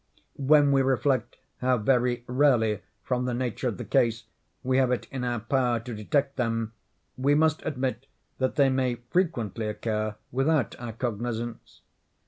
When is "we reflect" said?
0.71-1.37